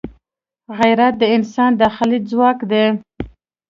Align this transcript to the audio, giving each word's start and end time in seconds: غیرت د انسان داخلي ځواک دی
غیرت 0.77 1.13
د 1.21 1.23
انسان 1.35 1.71
داخلي 1.81 2.17
ځواک 2.29 2.59
دی 2.71 2.85